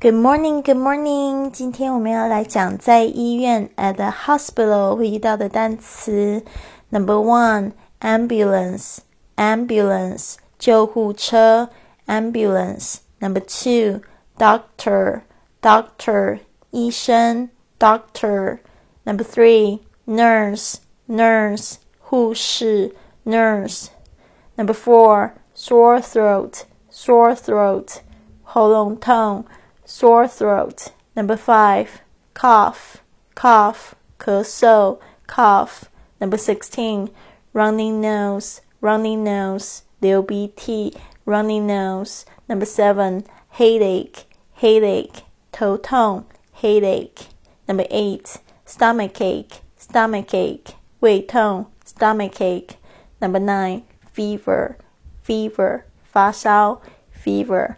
[0.00, 1.50] Good morning, good morning。
[1.50, 6.42] 今天我们要来讲在医院 at the hospital 会遇到的单词。
[6.90, 8.98] Number one, ambulance,
[9.36, 11.70] ambulance 救护车
[12.06, 14.02] ambulance。Number two,
[14.38, 15.22] doctor,
[15.62, 16.40] doctor
[16.70, 17.48] 医生
[17.78, 20.76] doctor。Number three, nurse,
[21.08, 27.96] nurse 护士 nurse。Number four, sore throat, sore throat
[28.42, 29.44] 喉咙痛。
[29.90, 30.92] sore throat.
[31.14, 32.00] Number five,
[32.34, 33.02] cough,
[33.34, 35.88] cough, 咳嗽 cough.
[36.20, 37.10] Number sixteen,
[37.52, 42.24] running nose, running nose, 流鼻涕 running nose.
[42.48, 43.24] Number seven,
[43.58, 44.24] headache,
[44.60, 46.24] headache, 头痛
[46.60, 47.28] headache.
[47.66, 52.76] Number eight, stomach ache, stomach ache, 胃痛 stomach ache.
[53.20, 54.76] Number nine, fever,
[55.22, 56.80] fever, 发烧
[57.10, 57.76] fever.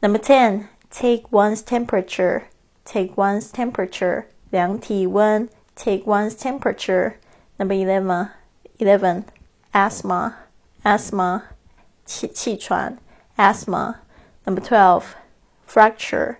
[0.00, 2.48] Number ten, take one's temperature,
[2.84, 7.14] take one's temperature, 量体温 take one's temperature.
[7.58, 8.30] Number eleven,
[8.78, 9.24] eleven,
[9.72, 10.34] asthma,
[10.82, 11.42] asthma,
[12.04, 12.98] 气气喘
[13.36, 13.96] asthma.
[14.44, 15.14] Number twelve,
[15.66, 16.36] fracture,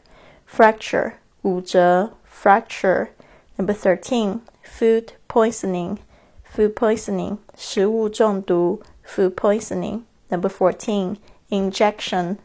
[0.46, 3.08] fracture, 骨折 fracture.
[3.56, 5.98] Number thirteen, food poisoning,
[6.44, 10.02] food poisoning, 食物中毒 food poisoning.
[10.30, 11.16] Number fourteen,
[11.50, 12.38] injection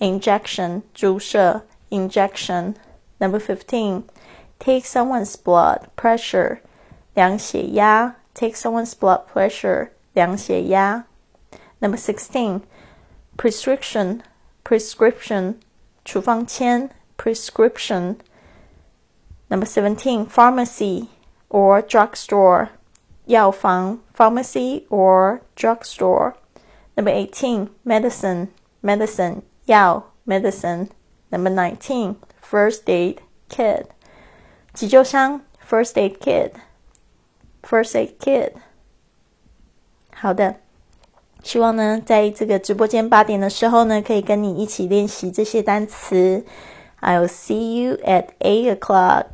[0.00, 2.74] injection 注射 injection.
[3.18, 4.04] Number fifteen,
[4.58, 6.58] take someone's blood pressure
[7.14, 11.04] 量血压 take someone's blood pressure 量血压.
[11.80, 12.62] Number sixteen,
[13.36, 14.20] prescription
[14.64, 15.54] prescription
[16.04, 18.16] 处方签 prescription.
[19.48, 21.08] Number seventeen, pharmacy
[21.48, 22.68] or drugstore
[23.26, 26.34] 药房 pharmacy or drugstore.
[26.96, 28.48] Number eighteen, medicine
[28.82, 30.87] medicine 药 medicine.
[31.29, 33.17] Number nineteen, first aid
[33.49, 33.85] kit
[34.73, 36.51] 急救箱 first aid kit
[37.63, 38.51] first aid kit。
[40.13, 40.57] 好的，
[41.41, 46.45] 希望呢，在这个直播间八点的时候呢，可以跟你一起练习这些单词。
[46.99, 49.25] I'll see you at eight o'clock.